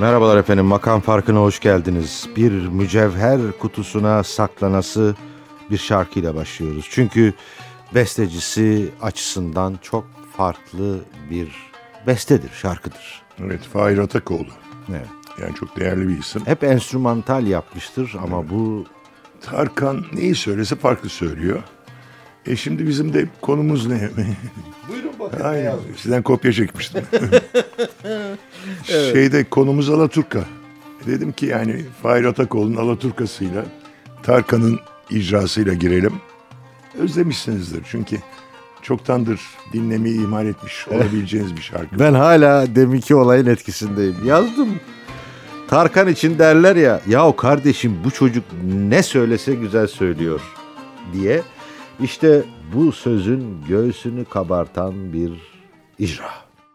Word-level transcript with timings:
Merhabalar 0.00 0.36
efendim, 0.36 0.64
makam 0.64 1.00
farkına 1.00 1.38
hoş 1.40 1.60
geldiniz. 1.60 2.28
Bir 2.36 2.52
mücevher 2.52 3.40
kutusuna 3.58 4.22
saklanası 4.24 5.14
bir 5.70 5.78
şarkıyla 5.78 6.34
başlıyoruz. 6.34 6.86
Çünkü 6.90 7.34
bestecisi 7.94 8.90
açısından 9.02 9.78
çok 9.82 10.04
farklı 10.36 10.98
bir 11.30 11.48
bestedir, 12.06 12.50
şarkıdır. 12.50 13.22
Evet, 13.44 13.60
Fahir 13.62 13.98
Atakoğlu. 13.98 14.50
Evet. 14.90 15.08
Yani 15.40 15.54
çok 15.54 15.76
değerli 15.76 16.08
bir 16.08 16.18
isim. 16.18 16.46
Hep 16.46 16.64
enstrümantal 16.64 17.46
yapmıştır 17.46 18.16
ama 18.24 18.50
bu 18.50 18.84
Tarkan 19.40 20.04
neyi 20.12 20.34
söylese 20.34 20.76
farklı 20.76 21.08
söylüyor. 21.08 21.62
E 22.46 22.56
şimdi 22.56 22.86
bizim 22.86 23.14
de 23.14 23.28
konumuz 23.40 23.86
ne? 23.86 24.10
Buyurun 24.88 25.09
bakın 25.20 25.44
Aynen. 25.44 25.76
Sizden 25.96 26.22
kopya 26.22 26.52
çekmiştim. 26.52 27.02
Şeyde 28.84 29.44
konumuz 29.44 29.90
Alaturka. 29.90 30.44
Dedim 31.06 31.32
ki 31.32 31.46
yani 31.46 31.84
Fahir 32.02 32.24
Atakoğlu'nun 32.24 32.76
Alaturkası'yla 32.76 33.64
Tarkan'ın 34.22 34.80
icrasıyla 35.10 35.74
girelim. 35.74 36.12
Özlemişsinizdir 36.98 37.82
çünkü 37.90 38.16
çoktandır 38.82 39.40
dinlemeyi 39.72 40.20
ihmal 40.20 40.46
etmiş 40.46 40.88
olabileceğiniz 40.90 41.56
bir 41.56 41.62
şarkı. 41.62 41.98
Ben 41.98 42.14
hala 42.14 42.74
deminki 42.74 43.14
olayın 43.14 43.46
etkisindeyim. 43.46 44.16
Yazdım. 44.24 44.68
Tarkan 45.68 46.08
için 46.08 46.38
derler 46.38 46.76
ya, 46.76 47.00
yahu 47.08 47.36
kardeşim 47.36 47.96
bu 48.04 48.10
çocuk 48.10 48.44
ne 48.88 49.02
söylese 49.02 49.54
güzel 49.54 49.86
söylüyor 49.86 50.40
diye. 51.12 51.42
İşte 52.02 52.44
bu 52.74 52.92
sözün 52.92 53.64
göğsünü 53.68 54.24
kabartan 54.24 55.12
bir 55.12 55.32
icra. 55.98 56.30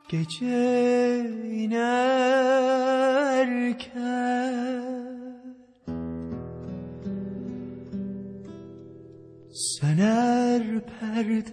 Gece 0.10 1.20
inerken 1.52 2.06
Söner 9.52 10.64
perde 11.00 11.44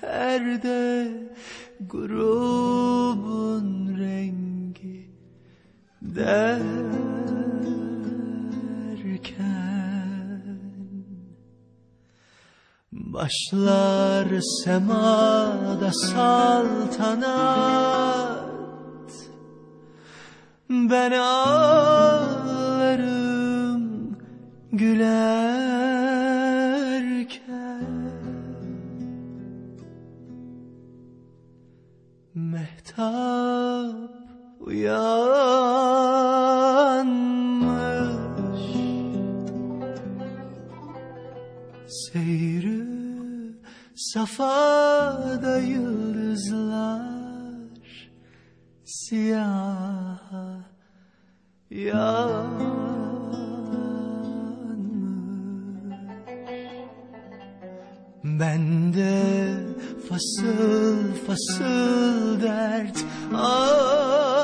perde 0.00 1.08
grubun 1.90 3.66
rengi 3.98 5.10
derken 6.02 6.76
Başlar 12.96 14.40
semada 14.64 15.92
saltanat. 15.92 17.26
Ben 20.70 21.12
ağlarım 21.12 22.46
gülerken. 24.72 25.36
Mehtap 32.34 33.94
uyanmış 34.60 36.45
safada 43.96 45.58
yıldızlar 45.58 47.16
Siyah 48.84 50.20
yanmış. 51.70 52.76
Bende 58.24 59.22
fasıl 60.08 61.14
fasıl 61.26 62.40
dert 62.42 63.04
Ah, 63.34 64.35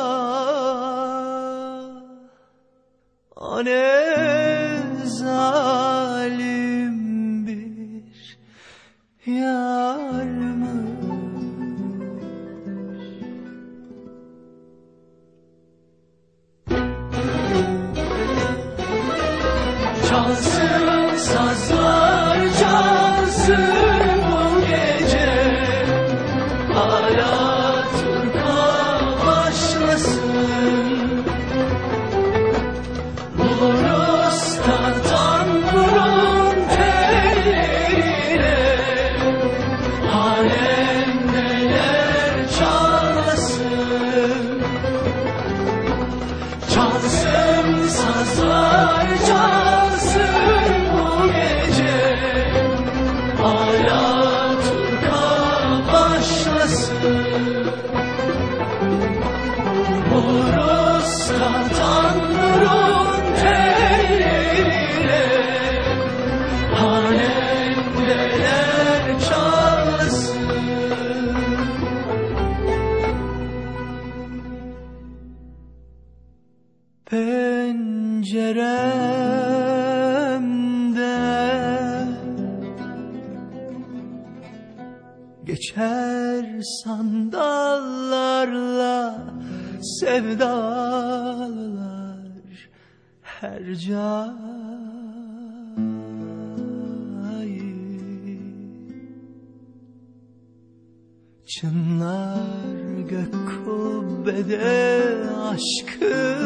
penceremde. 78.32 78.72
Geçer 85.44 86.60
sandallarla 86.84 87.74
sevdalılar 90.00 91.18
her 93.22 93.74
cahil. 93.74 94.42
Çınlar 101.46 102.98
gök 103.08 103.34
kubbede 103.64 104.60
aşkın 105.50 106.41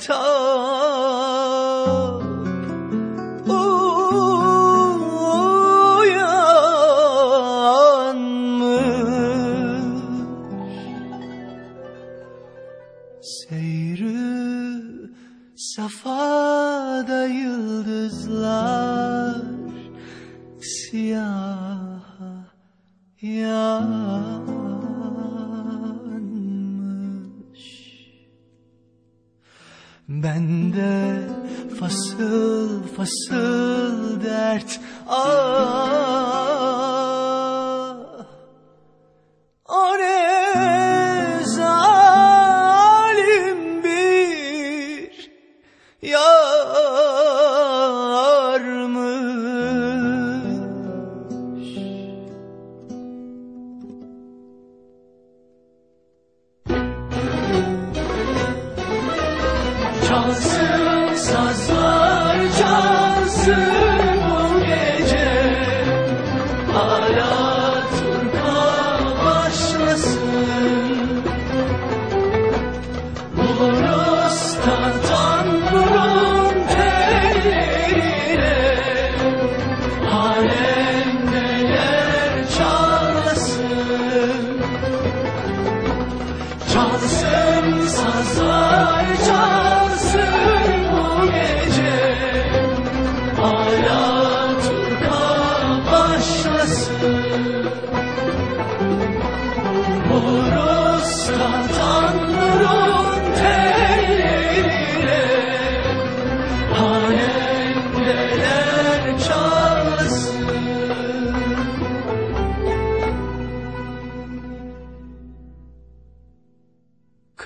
Mehtap 0.00 0.69
Bende 30.10 31.28
fasıl 31.80 32.82
fasıl 32.96 34.22
dert 34.22 34.80
ah 35.08 36.79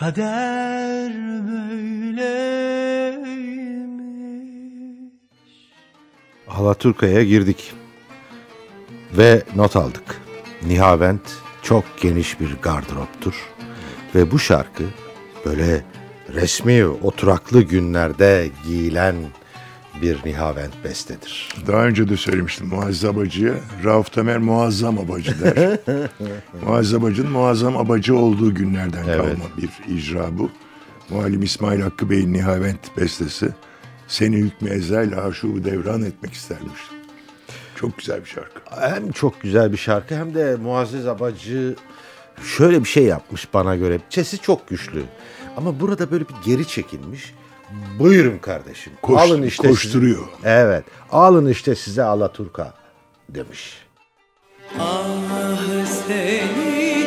Kader 0.04 1.12
böyleymiş 1.48 2.02
Alaturka'ya 6.48 7.22
girdik 7.22 7.72
ve 9.16 9.42
not 9.56 9.76
aldık. 9.76 10.20
Nihavent 10.66 11.20
çok 11.62 11.84
geniş 12.00 12.40
bir 12.40 12.56
gardıroptur 12.62 13.34
ve 14.14 14.30
bu 14.30 14.38
şarkı 14.38 14.84
böyle 15.44 15.84
resmi 16.34 16.86
oturaklı 16.86 17.62
günlerde 17.62 18.50
giyilen 18.66 19.16
bir 20.02 20.19
Nihavent 20.25 20.85
bestedir. 20.85 21.49
Daha 21.67 21.85
önce 21.85 22.08
de 22.08 22.17
söylemiştim 22.17 22.67
Muazzam 22.67 23.17
Abacı'ya. 23.19 23.55
Rauf 23.85 24.12
Tamer 24.12 24.38
muazzam 24.38 24.99
abacı 24.99 25.41
der. 25.41 25.79
muazzam 26.67 27.05
abacının 27.05 27.31
muazzam 27.32 27.76
abacı 27.76 28.17
olduğu 28.17 28.55
günlerden 28.55 29.05
Evet. 29.08 29.17
kalma 29.17 29.44
bir 29.56 29.94
icra 29.94 30.38
bu. 30.38 30.50
Muallim 31.11 31.43
İsmail 31.43 31.81
Hakkı 31.81 32.11
Bey'in 32.11 32.32
Nihavent 32.32 32.96
bestesi. 32.96 33.49
Seni 34.08 34.37
hükmü 34.37 34.70
ezel 34.70 35.26
aşubu 35.26 35.64
devran 35.64 36.02
etmek 36.02 36.32
istermiş. 36.32 36.81
Çok 37.76 37.99
güzel 37.99 38.20
bir 38.20 38.29
şarkı. 38.29 38.61
Hem 38.81 39.12
çok 39.12 39.40
güzel 39.43 39.73
bir 39.73 39.76
şarkı 39.76 40.14
hem 40.17 40.35
de 40.35 40.56
Muazzez 40.56 41.06
Abacı 41.06 41.76
şöyle 42.56 42.81
bir 42.81 42.88
şey 42.88 43.05
yapmış 43.05 43.49
bana 43.55 43.76
göre. 43.76 44.00
Sesi 44.11 44.38
çok 44.38 44.69
güçlü 44.69 45.02
ama 45.56 45.81
burada 45.81 46.11
böyle 46.11 46.25
bir 46.29 46.35
geri 46.44 46.69
çekilmiş. 46.69 47.35
Buyurun 47.99 48.38
kardeşim. 48.38 48.93
Koş- 49.03 49.23
alın 49.23 49.43
işte 49.43 49.69
koşturuyor. 49.69 50.19
size- 50.37 50.49
evet. 50.50 50.85
Alın 51.12 51.47
işte 51.47 51.75
size 51.75 52.03
Alaturka 52.03 52.75
demiş. 53.29 53.79
Ah 54.79 55.87
seni 56.06 57.03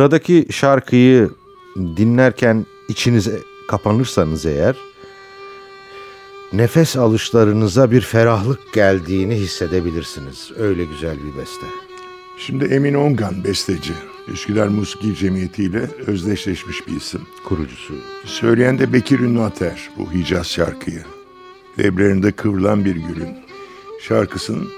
Sıradaki 0.00 0.46
şarkıyı 0.50 1.30
dinlerken 1.76 2.66
içinize 2.88 3.38
kapanırsanız 3.68 4.46
eğer 4.46 4.76
nefes 6.52 6.96
alışlarınıza 6.96 7.90
bir 7.90 8.00
ferahlık 8.00 8.72
geldiğini 8.72 9.34
hissedebilirsiniz. 9.34 10.52
Öyle 10.58 10.84
güzel 10.84 11.16
bir 11.16 11.40
beste. 11.40 11.66
Şimdi 12.38 12.64
Emin 12.64 12.94
Ongan 12.94 13.44
besteci. 13.44 13.92
Üsküdar 14.28 14.68
Musiki 14.68 15.14
Cemiyeti 15.14 15.64
ile 15.64 15.82
özdeşleşmiş 16.06 16.88
bir 16.88 16.96
isim. 16.96 17.20
Kurucusu. 17.44 17.94
Söyleyen 18.24 18.78
de 18.78 18.92
Bekir 18.92 19.20
Ünlü 19.20 19.40
Ater 19.40 19.90
bu 19.98 20.12
Hicaz 20.12 20.46
şarkıyı. 20.46 21.02
Leblerinde 21.78 22.32
kıvrılan 22.32 22.84
bir 22.84 22.96
gülün 22.96 23.36
şarkısının. 24.02 24.68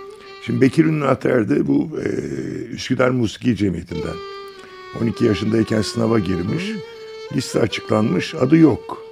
Şimdi 0.46 0.60
Bekir 0.60 0.84
Ünlü 0.84 1.04
Ater 1.04 1.48
de 1.48 1.66
bu 1.66 1.90
e, 2.04 2.08
Üsküdar 2.74 3.10
Musiki 3.10 3.56
Cemiyeti'nden. 3.56 4.31
12 5.00 5.24
yaşındayken 5.24 5.82
sınava 5.82 6.18
girmiş. 6.18 6.64
Liste 7.36 7.60
açıklanmış. 7.60 8.34
Adı 8.34 8.56
yok. 8.56 9.02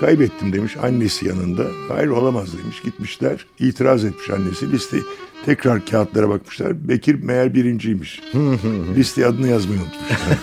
Kaybettim 0.00 0.52
demiş 0.52 0.76
annesi 0.76 1.28
yanında. 1.28 1.66
Hayır 1.88 2.08
olamaz 2.08 2.58
demiş. 2.58 2.82
Gitmişler. 2.82 3.46
İtiraz 3.58 4.04
etmiş 4.04 4.30
annesi. 4.30 4.72
Listeyi 4.72 5.02
tekrar 5.44 5.86
kağıtlara 5.86 6.28
bakmışlar. 6.28 6.88
Bekir 6.88 7.22
meğer 7.22 7.54
birinciymiş. 7.54 8.22
Listeye 8.96 9.26
adını 9.26 9.48
yazmayı 9.48 9.80
unutmuşlar. 9.80 10.38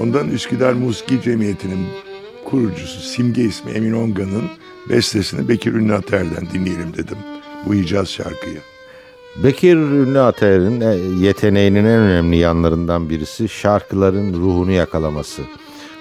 Ondan 0.00 0.28
Üsküdar 0.28 0.72
Musiki 0.72 1.22
Cemiyeti'nin 1.22 1.86
kurucusu 2.44 3.00
Simge 3.00 3.42
ismi 3.42 3.70
Emin 3.70 3.92
Ongan'ın 3.92 4.44
bestesini 4.88 5.48
Bekir 5.48 5.74
Ünlü 5.74 5.94
Ater'den 5.94 6.46
dinleyelim 6.52 6.94
dedim. 6.96 7.18
Bu 7.66 7.74
Hicaz 7.74 8.08
şarkıyı. 8.08 8.73
Bekir 9.36 9.76
Ünlü 9.76 10.20
Ater'in 10.20 10.80
e, 10.80 10.94
yeteneğinin 11.26 11.84
en 11.84 12.00
önemli 12.00 12.36
yanlarından 12.36 13.10
birisi 13.10 13.48
şarkıların 13.48 14.34
ruhunu 14.34 14.70
yakalaması. 14.70 15.42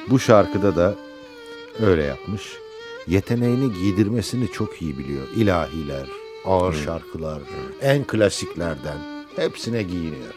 Bu 0.09 0.19
şarkıda 0.19 0.75
da 0.75 0.95
öyle 1.85 2.03
yapmış. 2.03 2.41
Yeteneğini 3.07 3.73
giydirmesini 3.73 4.51
çok 4.51 4.81
iyi 4.81 4.97
biliyor. 4.97 5.27
İlahiler, 5.35 6.07
ağır 6.45 6.73
şarkılar, 6.73 7.41
en 7.81 8.03
klasiklerden 8.03 8.97
hepsine 9.35 9.83
giyiniyor. 9.83 10.33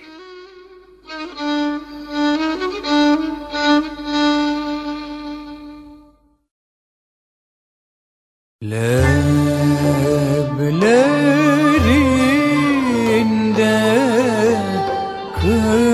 Leblerinde 13.57 14.57
kıvrılan 15.41 15.86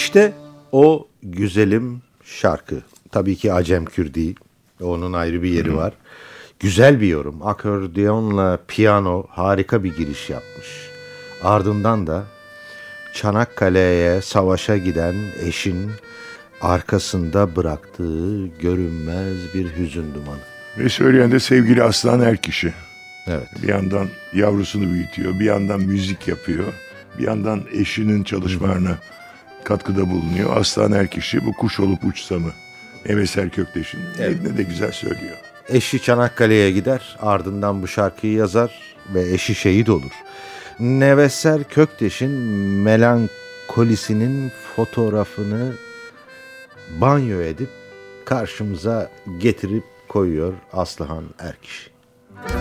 İşte 0.00 0.32
o 0.72 1.08
güzelim 1.22 2.02
şarkı. 2.24 2.82
Tabii 3.12 3.36
ki 3.36 3.52
Acem 3.52 3.84
Kür 3.84 4.14
değil. 4.14 4.36
Onun 4.82 5.12
ayrı 5.12 5.42
bir 5.42 5.50
yeri 5.50 5.76
var. 5.76 5.92
Güzel 6.60 7.00
bir 7.00 7.06
yorum. 7.06 7.46
Akordeonla 7.46 8.58
piyano 8.68 9.26
harika 9.28 9.84
bir 9.84 9.96
giriş 9.96 10.30
yapmış. 10.30 10.66
Ardından 11.42 12.06
da 12.06 12.24
Çanakkale'ye 13.14 14.22
savaşa 14.22 14.76
giden 14.76 15.14
eşin 15.42 15.90
arkasında 16.60 17.56
bıraktığı 17.56 18.46
görünmez 18.46 19.54
bir 19.54 19.76
hüzün 19.76 20.14
dumanı. 20.14 20.40
Ve 20.78 20.88
söyleyen 20.88 21.32
de 21.32 21.40
sevgili 21.40 21.82
Aslan 21.82 22.20
Erkiş'i. 22.20 22.74
Evet. 23.26 23.48
Bir 23.62 23.68
yandan 23.68 24.08
yavrusunu 24.34 24.92
büyütüyor, 24.92 25.40
bir 25.40 25.44
yandan 25.44 25.80
müzik 25.80 26.28
yapıyor, 26.28 26.66
bir 27.18 27.26
yandan 27.26 27.62
eşinin 27.72 28.24
çalışmalarına 28.24 28.98
katkıda 29.64 30.10
bulunuyor. 30.10 30.56
Aslan 30.56 30.92
Erkişi 30.92 31.46
bu 31.46 31.52
kuş 31.52 31.80
olup 31.80 32.04
uçsa 32.04 32.38
mı? 32.38 32.52
Eveser 33.06 33.50
Kökteş'in 33.50 34.00
ne 34.18 34.56
de 34.56 34.62
güzel 34.62 34.92
söylüyor. 34.92 35.36
Eşi 35.68 36.02
Çanakkale'ye 36.02 36.70
gider 36.70 37.16
ardından 37.20 37.82
bu 37.82 37.88
şarkıyı 37.88 38.32
yazar 38.32 38.80
ve 39.14 39.32
eşi 39.32 39.54
şehit 39.54 39.88
olur. 39.88 40.12
Neveser 40.80 41.64
Kökteş'in 41.64 42.30
melankolisinin 42.82 44.52
fotoğrafını 44.76 45.72
banyo 47.00 47.40
edip 47.40 47.68
karşımıza 48.24 49.10
getirip 49.38 49.84
koyuyor 50.08 50.54
Aslıhan 50.72 51.24
Erkiş. 51.38 51.90
Kuş 52.46 52.54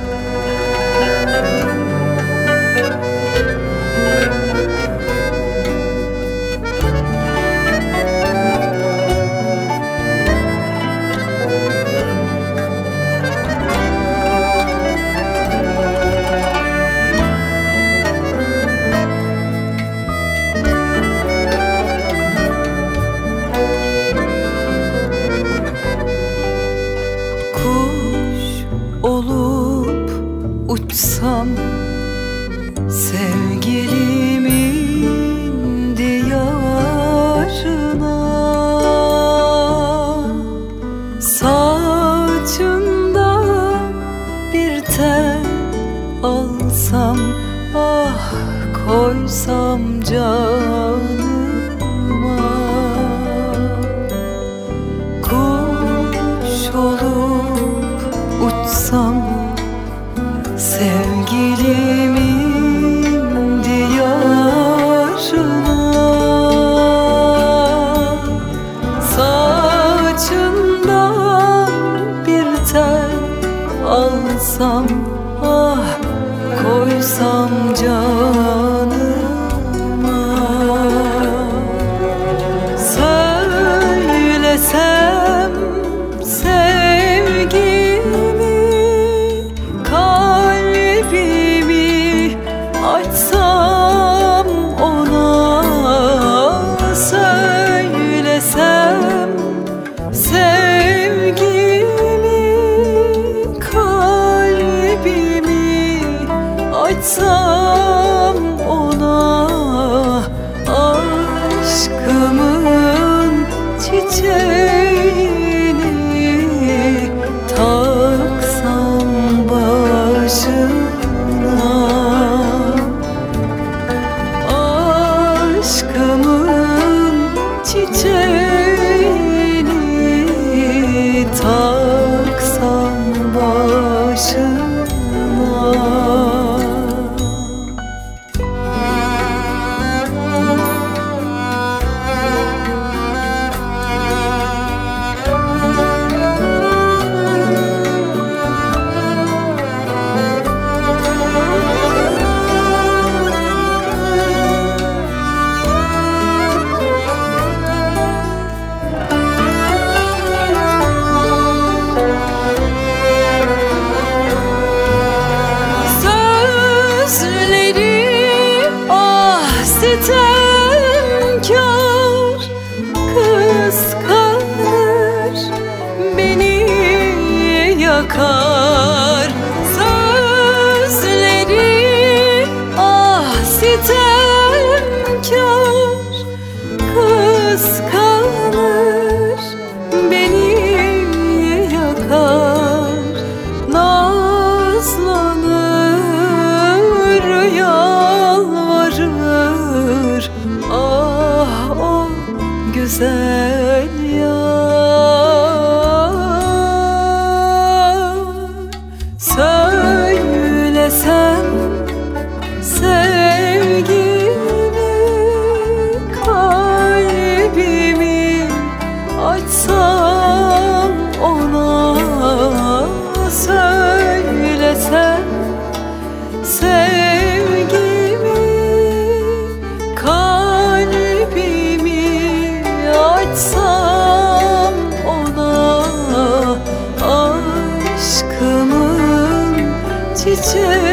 见 240.41 240.88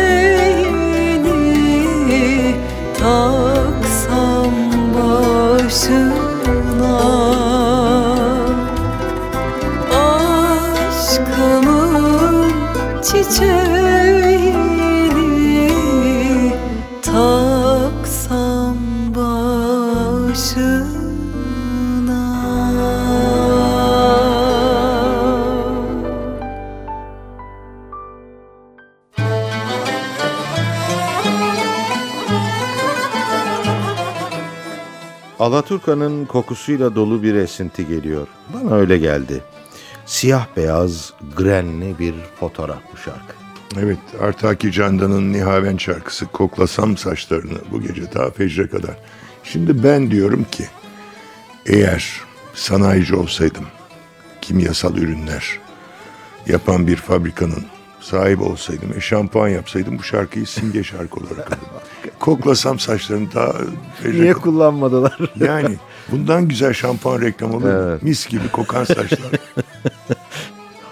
Alaturka'nın 35.56 36.24
kokusuyla 36.24 36.94
dolu 36.94 37.22
bir 37.22 37.34
esinti 37.34 37.86
geliyor. 37.86 38.26
Bana 38.54 38.74
öyle 38.74 38.98
geldi. 38.98 39.42
Siyah 40.06 40.46
beyaz, 40.56 41.12
grenli 41.36 41.98
bir 41.98 42.14
fotoğraf 42.40 42.78
bu 42.92 42.96
şarkı. 42.96 43.34
Evet, 43.80 43.98
Artaki 44.20 44.72
Candan'ın 44.72 45.32
Nihaven 45.32 45.76
şarkısı 45.76 46.26
Koklasam 46.26 46.96
Saçlarını 46.96 47.58
bu 47.70 47.82
gece 47.82 48.10
ta 48.10 48.30
fecre 48.30 48.68
kadar. 48.68 48.96
Şimdi 49.44 49.84
ben 49.84 50.10
diyorum 50.10 50.46
ki 50.52 50.66
eğer 51.66 52.20
sanayici 52.54 53.16
olsaydım 53.16 53.64
kimyasal 54.42 54.96
ürünler 54.96 55.58
yapan 56.46 56.86
bir 56.86 56.96
fabrikanın 56.96 57.64
sahibi 58.06 58.42
olsaydım 58.42 58.94
ve 58.94 59.00
şampuan 59.00 59.48
yapsaydım 59.48 59.98
bu 59.98 60.02
şarkıyı 60.02 60.46
simge 60.46 60.84
şarkı 60.84 61.20
olarak 61.20 61.38
alırdım. 61.52 61.68
Koklasam 62.20 62.78
saçlarını 62.78 63.34
daha 63.34 63.52
Niye 64.04 64.32
kullanmadılar? 64.32 65.18
Yani 65.36 65.76
bundan 66.10 66.48
güzel 66.48 66.72
şampuan 66.72 67.20
reklamı 67.20 67.56
olur? 67.56 67.68
Evet. 67.68 68.02
Mis 68.02 68.26
gibi 68.28 68.48
kokan 68.48 68.84
saçlar. 68.84 69.30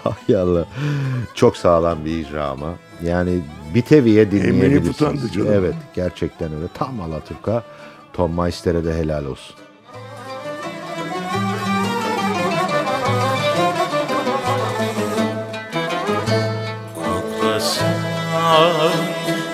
Hay 0.03 0.35
Allah. 0.35 0.65
Çok 1.35 1.57
sağlam 1.57 2.05
bir 2.05 2.11
icra 2.11 2.47
ama. 2.47 2.75
Yani 3.03 3.39
bir 3.75 3.81
teviye 3.81 4.31
dinleyebilirsiniz. 4.31 4.97
tutandı 4.97 5.31
canım. 5.31 5.49
Evet 5.53 5.75
gerçekten 5.93 6.53
öyle. 6.53 6.67
Tam 6.73 7.01
Alaturka. 7.01 7.63
Tom 8.13 8.41
Meister'e 8.41 8.85
de 8.85 8.93
helal 8.93 9.25
olsun. 9.25 9.55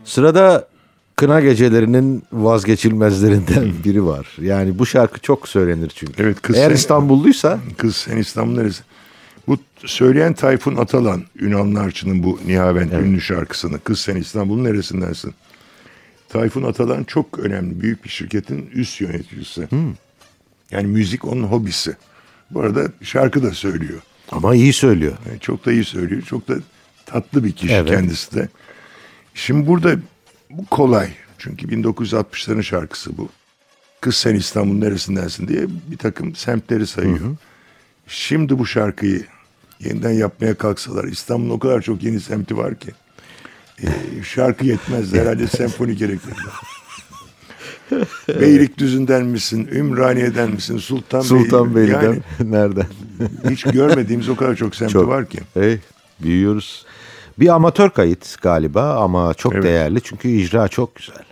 Sırada 0.05 0.74
Kına 1.16 1.40
Gecelerinin 1.40 2.22
vazgeçilmezlerinden 2.33 3.72
biri 3.85 4.05
var. 4.07 4.27
Yani 4.40 4.79
bu 4.79 4.87
şarkı 4.87 5.20
çok 5.20 5.48
söylenir 5.48 5.92
çünkü. 5.94 6.22
Evet, 6.22 6.42
kız 6.42 6.57
Eğer 6.57 6.68
sen- 6.68 6.74
İstanbulluysa 6.74 7.59
Kız 7.79 7.96
sen 7.96 8.16
İstanbul 8.16 8.55
neresi? 8.55 8.83
Bu 9.48 9.59
söyleyen 9.87 10.35
Tayfun 10.35 10.77
Atalan, 10.77 11.22
Ünal 11.40 11.74
Narçı'nın 11.74 12.22
bu 12.22 12.40
Nihavent 12.46 12.92
ünlü 12.92 13.20
şarkısını. 13.20 13.79
Kız 13.81 14.00
sen 14.00 14.16
İstanbul'un 14.16 14.64
neresindensin? 14.64 15.35
Tayfun 16.29 16.62
Atalan 16.62 17.05
çok 17.05 17.38
önemli, 17.38 17.81
büyük 17.81 18.05
bir 18.05 18.09
şirketin 18.09 18.70
üst 18.74 19.00
yöneticisi. 19.00 19.68
Yani 20.70 20.87
müzik 20.87 21.24
onun 21.24 21.42
hobisi. 21.42 21.96
Bu 22.50 22.61
arada 22.61 22.87
şarkı 23.03 23.42
da 23.42 23.50
söylüyor. 23.50 24.00
ama 24.33 24.55
iyi 24.55 24.72
söylüyor. 24.72 25.12
Yani 25.29 25.40
çok 25.40 25.66
da 25.66 25.72
iyi 25.72 25.85
söylüyor. 25.85 26.22
Çok 26.22 26.48
da 26.48 26.55
tatlı 27.07 27.44
bir 27.44 27.53
kişi 27.53 27.72
Evet. 27.74 27.88
kendisi 27.90 28.35
de. 28.35 28.48
Şimdi 29.35 29.66
burada 29.66 29.96
bu 30.59 30.67
kolay. 30.67 31.09
Çünkü 31.38 31.67
1960'ların 31.67 32.62
şarkısı 32.62 33.19
bu. 33.19 33.29
Kız 34.01 34.14
sen 34.17 34.35
İstanbul'un 34.35 34.81
neresindensin 34.81 35.49
diye 35.49 35.67
bir 35.90 35.97
takım 35.97 36.35
semtleri 36.35 36.87
sayıyor. 36.87 37.19
Şimdi 38.07 38.59
bu 38.59 38.67
şarkıyı 38.67 39.25
yeniden 39.81 40.12
yapmaya 40.12 40.55
kalksalar 40.55 41.05
İstanbul'un 41.05 41.51
o 41.51 41.59
kadar 41.59 41.81
çok 41.83 42.03
yeni 42.03 42.21
semti 42.21 42.57
var 42.57 42.75
ki 42.79 42.90
e, 43.83 43.87
şarkı 44.23 44.67
yetmez 44.67 45.12
herhalde 45.14 45.47
senfoni 45.47 45.97
gerekirler. 45.97 46.37
Beylikdüzü'nden 48.40 49.25
misin, 49.27 49.69
Ümraniye'den 49.73 50.51
misin, 50.51 50.79
Sultan 50.79 51.21
Sultanbeyli'den 51.21 52.03
Yani 52.03 52.21
nereden? 52.51 52.87
hiç 53.51 53.62
görmediğimiz 53.62 54.29
o 54.29 54.37
kadar 54.37 54.55
çok 54.57 54.77
semti 54.77 54.93
Çok. 54.93 55.09
var 55.09 55.29
ki. 55.29 55.38
Hey, 55.55 55.79
büyüyoruz. 56.23 56.87
Bir 57.38 57.49
amatör 57.49 57.90
kayıt 57.90 58.42
galiba 58.42 58.94
ama 58.97 59.35
çok 59.35 59.55
Evet. 59.55 59.64
değerli 59.64 60.01
çünkü 60.03 60.29
icra 60.29 60.68
çok 60.68 60.94
güzel. 60.94 61.25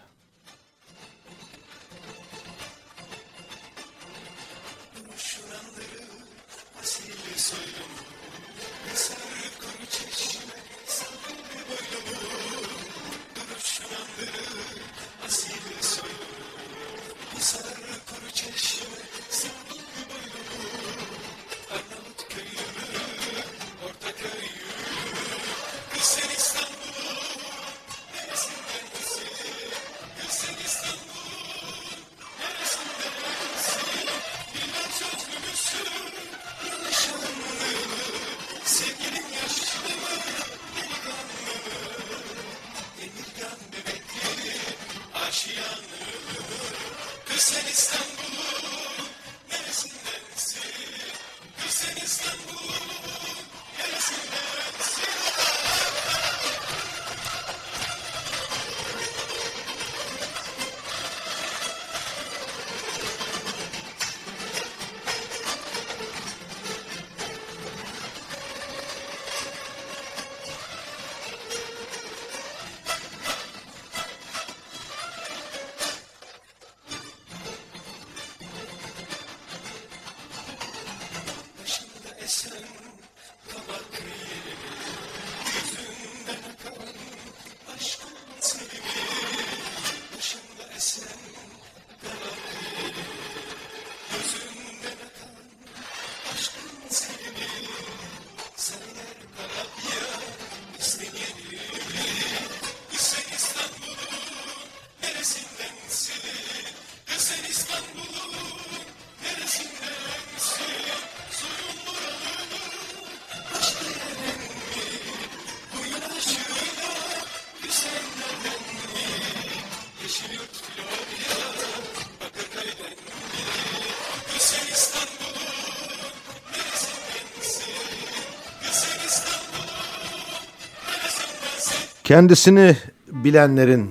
Kendisini 132.13 132.77
bilenlerin 133.13 133.91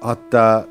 hatta 0.00 0.66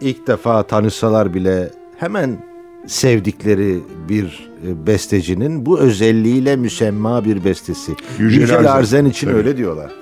ilk 0.00 0.26
defa 0.26 0.62
tanışsalar 0.62 1.34
bile 1.34 1.70
hemen 1.96 2.44
sevdikleri 2.86 3.80
bir 4.08 4.50
e, 4.66 4.86
bestecinin 4.86 5.66
bu 5.66 5.80
özelliğiyle 5.80 6.56
müsemma 6.56 7.24
bir 7.24 7.44
bestesi. 7.44 7.92
Yücel 8.18 8.40
Yücel, 8.40 8.58
Arzen, 8.58 8.70
Arzen 8.70 9.04
için 9.04 9.26
tabii. 9.26 9.36
öyle 9.36 9.56
diyorlar. 9.56 9.92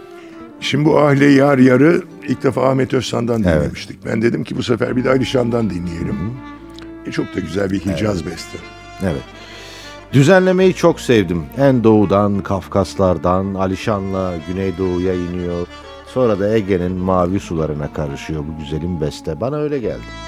Şimdi 0.61 0.85
bu 0.85 0.99
Ahle 0.99 1.27
Yar 1.27 1.59
Yar'ı 1.59 2.03
ilk 2.29 2.43
defa 2.43 2.71
Ahmet 2.71 2.95
Özsan'dan 2.95 3.45
dinlemiştik. 3.45 4.05
Ben 4.07 4.23
dedim 4.23 4.45
ki 4.45 4.57
bu 4.57 4.63
sefer 4.63 4.97
bir 4.97 5.05
de 5.05 5.11
Alişan'dan 5.11 5.71
dinleyelim. 5.71 6.17
E, 7.07 7.11
çok 7.11 7.37
da 7.37 7.41
güzel 7.41 7.71
bir 7.71 7.81
Hicaz 7.81 8.27
beste. 8.27 8.59
Evet. 9.03 9.23
Düzenlemeyi 10.13 10.75
çok 10.75 11.01
sevdim. 11.01 11.43
En 11.59 11.85
doğudan, 11.85 12.41
Kafkaslardan, 12.41 13.55
Alişan'la 13.55 14.35
Güneydoğu'ya 14.49 15.15
iniyor. 15.15 15.67
Sonra 16.15 16.41
da 16.41 16.57
Ege'nin 16.57 16.93
mavi 16.93 17.41
sularına 17.41 17.93
karışıyor 17.93 18.45
bu 18.49 18.59
güzelim 18.61 19.01
beste. 19.01 19.41
Bana 19.41 19.57
öyle 19.57 19.79
geldi. 19.79 20.28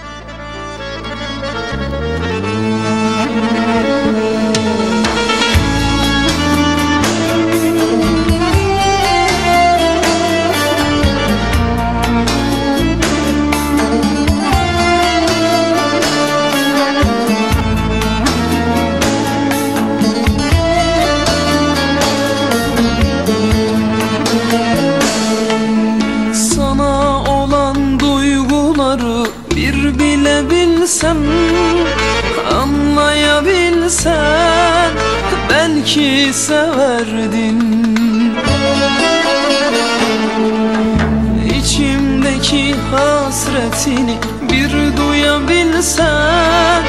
Hasretini 42.91 44.19
bir 44.51 44.97
duyabilsen 44.97 46.83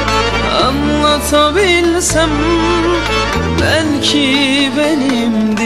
Anlatabilsem 0.64 2.30
belki 3.60 4.70
benimdin 4.76 5.61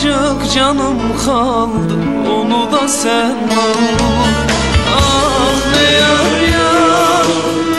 parçacık 0.00 0.52
canım 0.54 0.98
kaldı 1.24 1.94
onu 2.30 2.72
da 2.72 2.88
sen 2.88 3.30
al. 3.30 3.98
Ah 4.96 5.74
ne 5.74 5.82
yar 5.92 6.40
yar 6.52 7.26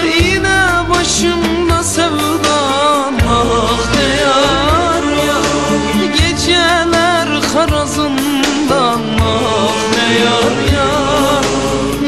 Yine 0.05 0.89
başımda 0.89 1.83
sevdan. 1.83 3.13
Ah 3.29 3.79
ne 3.95 4.15
yar 4.21 5.03
yar 5.27 6.13
Geceler 6.17 7.27
karazından. 7.53 9.01
Ah 9.21 9.73
ne 9.93 10.13
yar 10.19 10.73
yar 10.73 11.45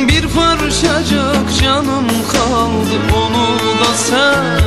Bir 0.07 0.27
parçacık 0.27 1.61
canım 1.61 2.07
kaldı 2.31 3.15
onu 3.15 3.79
da 3.79 3.93
sen 3.95 4.62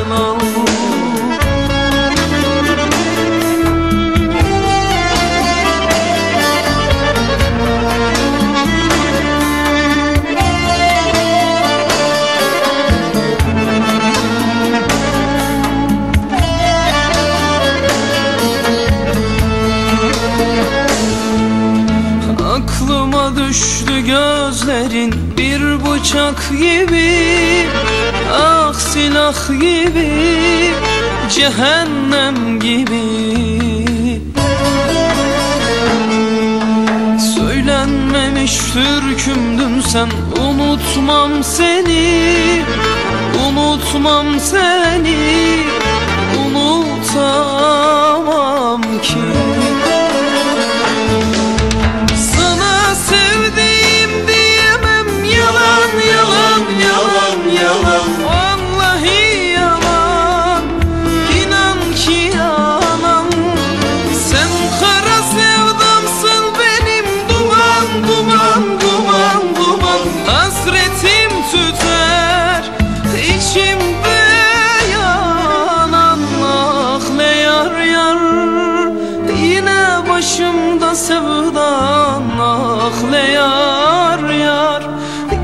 başımda 80.09 80.95
sevdan 80.95 82.23
ah 82.41 83.11
ne 83.11 83.31
yar. 83.33 83.57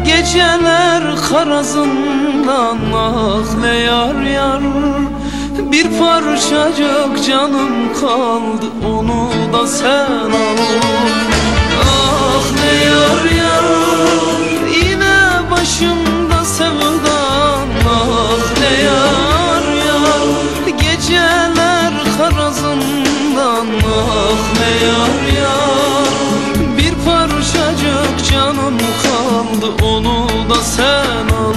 Geceler 0.04 1.02
karazından 1.30 2.78
ah 2.94 3.60
ne 3.60 3.74
yar. 3.74 4.12
Bir 5.72 5.86
parçacık 5.98 7.26
canım 7.26 7.92
kaldı 8.00 8.66
onu 8.86 9.30
da 9.52 9.66
sen 9.66 10.30
al. 10.30 10.58
Ah 11.82 12.44
ne 12.56 12.84
yar 12.84 13.24
Yine 14.74 15.50
başımda 15.50 16.44
sevdan 16.44 17.68
ah 17.88 19.31
ah 24.02 24.38
ne 24.58 24.86
yar 24.86 25.40
yar 25.42 26.08
Bir 26.78 26.94
parçacık 27.04 28.30
canım 28.30 28.78
kaldı 29.02 29.84
onu 29.84 30.26
da 30.50 30.54
sen 30.54 31.28
al. 31.36 31.54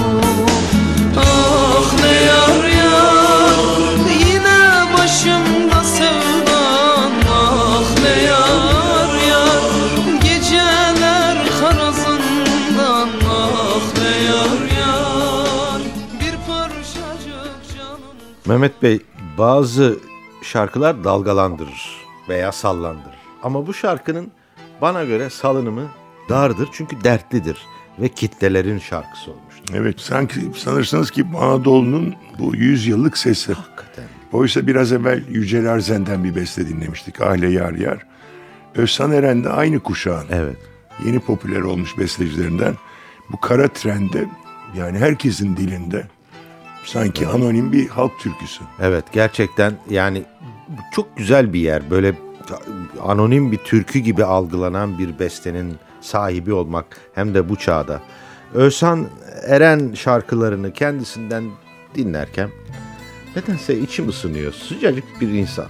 Ah 1.16 1.92
ne 2.02 2.12
yar 2.12 2.64
yar 2.78 3.56
Yine 4.20 4.92
başımda 4.98 5.84
sevdan. 5.84 7.12
Ah 7.30 7.82
ne 8.02 8.22
yar 8.22 9.28
yar 9.28 9.62
Geceler 10.22 11.38
karazından. 11.60 13.08
Ah 13.30 13.82
ne 13.98 14.24
yar 14.26 14.78
yar 14.78 15.80
Bir 16.20 16.36
parçacık 16.46 17.76
canım 17.76 18.16
Mehmet 18.46 18.82
Bey 18.82 19.00
bazı 19.38 19.98
şarkılar 20.42 21.04
dalgalandırır 21.04 21.95
veya 22.28 22.52
sallandırır. 22.52 23.16
Ama 23.42 23.66
bu 23.66 23.74
şarkının 23.74 24.30
bana 24.80 25.04
göre 25.04 25.30
salınımı 25.30 25.88
dardır 26.28 26.68
çünkü 26.72 27.04
dertlidir. 27.04 27.58
ve 27.98 28.08
kitlelerin 28.08 28.78
şarkısı 28.78 29.30
olmuştur. 29.30 29.74
Evet 29.74 30.00
sanki 30.00 30.40
sanırsınız 30.56 31.10
ki 31.10 31.26
Anadolu'nun 31.38 32.14
bu 32.38 32.56
100 32.56 32.86
yıllık 32.86 33.18
sesi. 33.18 33.52
Hakikaten. 33.52 34.04
Oysa 34.32 34.66
biraz 34.66 34.92
evvel 34.92 35.24
Yücel 35.28 35.64
Erzen'den 35.64 36.24
bir 36.24 36.36
beste 36.36 36.68
dinlemiştik. 36.68 37.20
Ahle 37.20 37.48
Yar 37.48 37.72
Yar. 37.72 38.06
Özhan 38.74 39.12
Eren 39.12 39.44
de 39.44 39.48
aynı 39.48 39.80
kuşağın. 39.80 40.26
Evet. 40.30 40.56
Yeni 41.04 41.20
popüler 41.20 41.60
olmuş 41.60 41.98
bestecilerinden. 41.98 42.74
Bu 43.32 43.40
kara 43.40 43.68
trende 43.68 44.24
yani 44.76 44.98
herkesin 44.98 45.56
dilinde 45.56 46.06
sanki 46.84 47.28
anonim 47.28 47.72
bir 47.72 47.88
halk 47.88 48.18
türküsü. 48.18 48.64
Evet 48.80 49.04
gerçekten 49.12 49.72
yani 49.90 50.24
çok 50.92 51.16
güzel 51.16 51.52
bir 51.52 51.60
yer. 51.60 51.90
Böyle 51.90 52.14
anonim 53.02 53.52
bir 53.52 53.58
türkü 53.58 53.98
gibi 53.98 54.24
algılanan 54.24 54.98
bir 54.98 55.18
bestenin 55.18 55.76
sahibi 56.00 56.52
olmak 56.52 56.86
hem 57.14 57.34
de 57.34 57.48
bu 57.48 57.56
çağda. 57.56 58.02
Özhan 58.54 59.06
Eren 59.46 59.92
şarkılarını 59.94 60.72
kendisinden 60.72 61.44
dinlerken 61.94 62.50
nedense 63.36 63.78
içim 63.78 64.08
ısınıyor. 64.08 64.52
Sıcacık 64.52 65.04
bir 65.20 65.28
insan. 65.28 65.66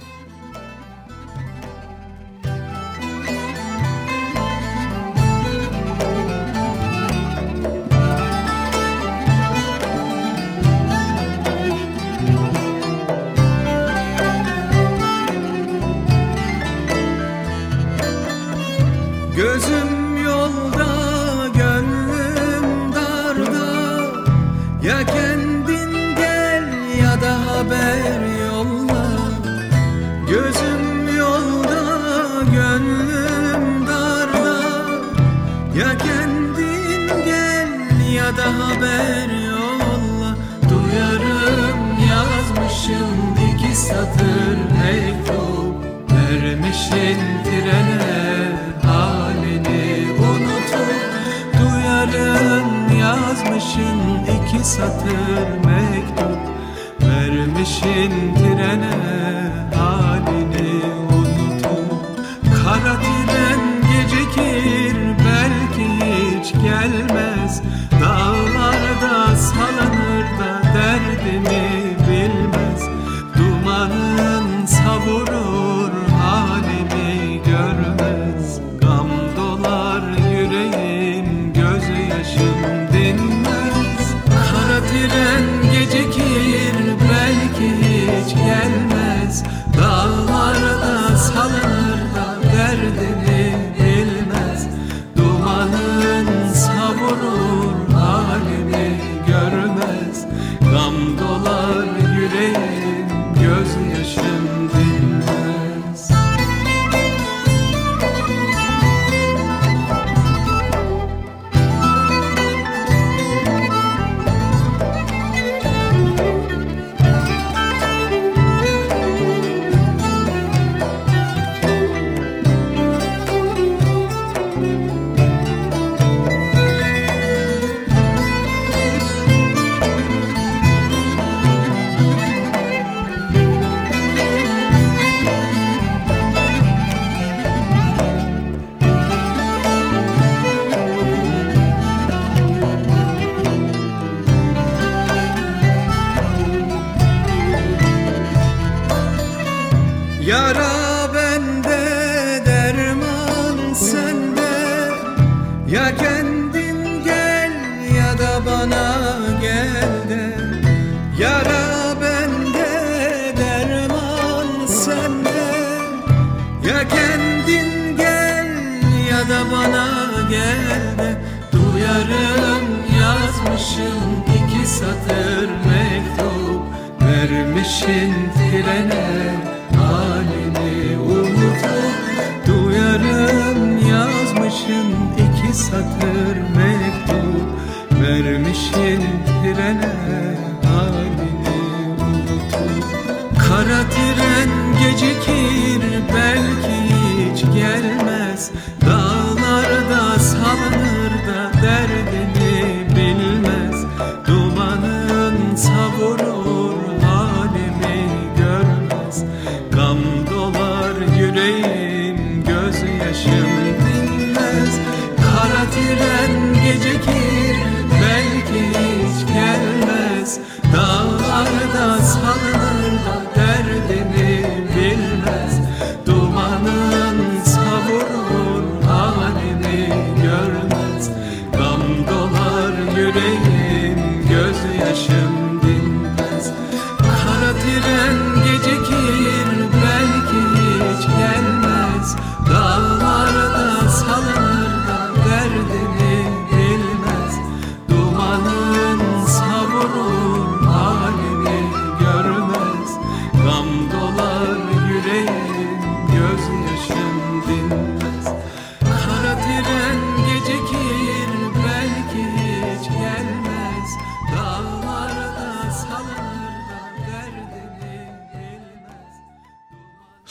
Mektup 55.65 56.57
Vermişin 57.01 58.35
trene 58.35 58.95
halini 59.75 60.83
unutup. 61.11 62.07
Kara 62.63 62.95
tren 63.01 63.59
gecikir 63.91 64.95
belki 65.25 66.05
hiç 66.05 66.53
gelmez 66.53 67.61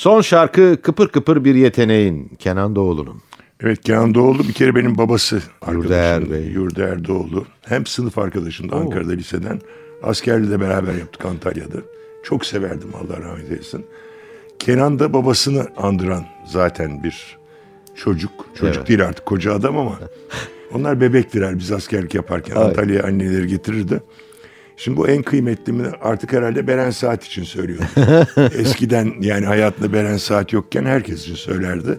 Son 0.07 0.21
şarkı 0.21 0.77
kıpır 0.83 1.09
kıpır 1.09 1.45
bir 1.45 1.55
yeteneğin 1.55 2.31
Kenan 2.39 2.77
Doğulu'nun. 2.77 3.23
Evet 3.61 3.83
Kenan 3.83 4.15
Doğulu 4.15 4.49
bir 4.49 4.53
kere 4.53 4.75
benim 4.75 4.99
babası. 4.99 5.43
Arkadaşım, 5.63 6.33
Bey. 6.33 6.45
Yurdaer 6.47 7.05
Doğulu. 7.05 7.45
Hem 7.63 7.87
sınıf 7.87 8.19
arkadaşım 8.19 8.71
da 8.71 8.77
Ankara'da 8.77 9.13
liseden. 9.13 9.61
Askerliği 10.03 10.51
de 10.51 10.61
beraber 10.61 10.95
yaptık 10.95 11.25
Antalya'da. 11.25 11.77
Çok 12.25 12.47
severdim 12.47 12.89
Allah 12.95 13.21
rahmet 13.21 13.51
eylesin. 13.51 13.87
Kenan 14.59 14.99
da 14.99 15.13
babasını 15.13 15.67
andıran 15.77 16.25
zaten 16.53 17.03
bir 17.03 17.39
çocuk. 17.95 18.47
Çocuk 18.55 18.77
Evet. 18.77 18.89
değil 18.89 19.05
artık 19.05 19.27
koca 19.27 19.55
adam 19.55 19.79
ama. 19.79 19.99
Onlar 20.75 21.01
bebektiler 21.01 21.59
biz 21.59 21.73
askerlik 21.73 22.15
yaparken. 22.15 22.57
Ay. 22.57 22.65
Antalya'ya 22.65 23.03
anneleri 23.05 23.47
getirirdi. 23.47 24.01
Şimdi 24.77 24.97
bu 24.97 25.09
en 25.09 25.22
kıymetlimi 25.22 25.89
artık 26.01 26.33
herhalde 26.33 26.66
Beren 26.66 26.91
Saat 26.91 27.24
için 27.24 27.45
söylüyorum. 27.45 27.87
Eskiden 28.59 29.14
yani 29.20 29.47
hayatında 29.47 29.93
Beren 29.93 30.16
Saat 30.16 30.53
yokken 30.53 30.85
herkes 30.85 31.22
için 31.22 31.35
söylerdi. 31.35 31.99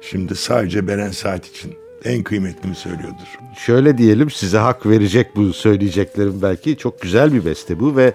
Şimdi 0.00 0.36
sadece 0.36 0.88
Beren 0.88 1.10
Saat 1.10 1.46
için 1.46 1.74
en 2.04 2.22
kıymetlimi 2.22 2.74
söylüyordur. 2.74 3.38
Şöyle 3.56 3.98
diyelim 3.98 4.30
size 4.30 4.58
hak 4.58 4.86
verecek 4.86 5.36
bu 5.36 5.52
söyleyeceklerim 5.52 6.42
belki. 6.42 6.76
Çok 6.76 7.00
güzel 7.00 7.32
bir 7.32 7.44
beste 7.44 7.80
bu 7.80 7.96
ve 7.96 8.14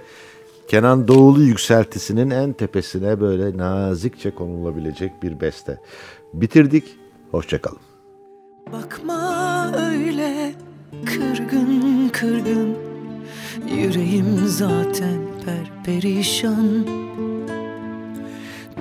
Kenan 0.67 1.07
Doğulu 1.07 1.41
yükseltisinin 1.41 2.29
en 2.29 2.53
tepesine 2.53 3.21
böyle 3.21 3.57
nazikçe 3.57 4.31
konulabilecek 4.31 5.23
bir 5.23 5.39
beste. 5.39 5.79
Bitirdik. 6.33 6.83
Hoşçakalın. 7.31 7.79
Bakma 8.71 9.71
öyle 9.91 10.53
kırgın 11.05 12.09
kırgın 12.09 12.66
Yüreğim 13.75 14.47
zaten 14.47 15.17
perperişan. 15.45 16.85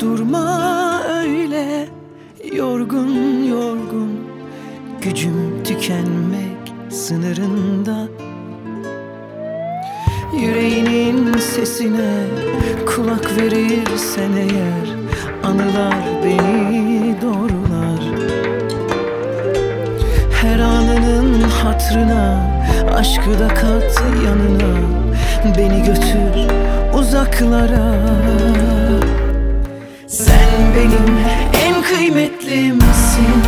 Durma 0.01 1.03
öyle 1.09 1.89
yorgun 2.53 3.45
yorgun. 3.45 4.21
Gücüm 5.03 5.65
tükenmek 5.65 6.75
sınırında. 6.89 8.09
Yüreğinin 10.41 11.39
sesine 11.39 12.25
kulak 12.87 13.37
verirsen 13.37 14.33
eğer 14.33 14.97
Anılar 15.47 15.95
beni 16.25 17.17
doğrular. 17.23 18.01
Her 20.33 20.59
anının 20.59 21.41
hatrına 21.41 22.56
Aşkı 22.97 23.39
da 23.39 23.49
kat 23.49 24.03
yanına. 24.25 24.77
Beni 25.59 25.85
götür 25.85 26.27
uzaklara. 26.95 27.95
Sen 30.07 30.75
benim 30.77 31.19
en 31.65 31.83
kıymetlimsin. 31.83 33.43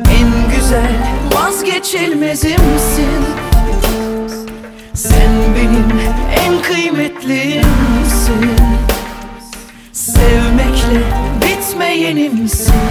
En 0.00 0.56
güzel 0.56 0.92
vazgeçilmezimsin. 1.34 3.24
Sen 4.94 5.30
benim 5.56 6.00
en 6.46 6.62
kıymetlimsin. 6.62 8.56
Sevmekle 9.92 11.02
bitmeyenimsin 11.42 12.87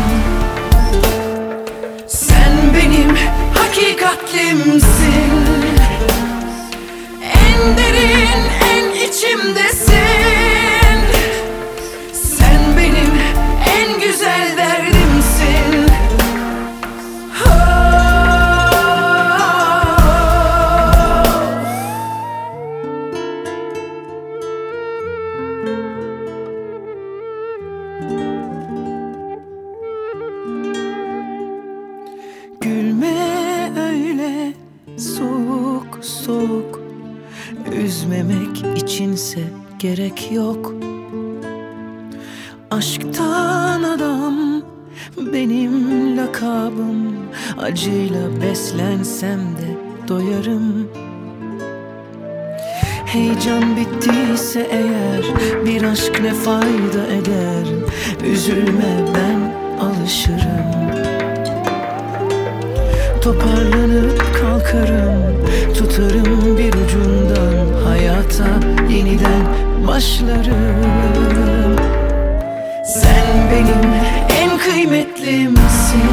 benim 73.58 73.94
en 74.30 74.58
kıymetlimsin 74.58 76.10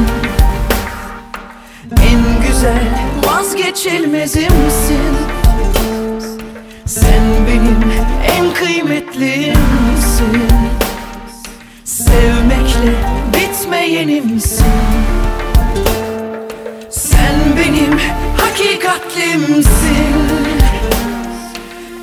En 2.01 2.47
güzel 2.47 2.87
vazgeçilmezimsin 3.25 5.15
Sen 6.85 7.23
benim 7.47 7.83
en 8.37 8.53
kıymetlimsin 8.53 9.55
Sevmekle 11.83 12.93
bitmeyenimsin 13.33 14.65
sen 16.89 17.35
benim 17.57 17.99
hakikatlimsin. 18.37 20.15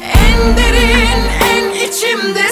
En 0.02 0.56
derin 0.56 1.22
en 1.52 1.64
içimdesin 1.88 2.51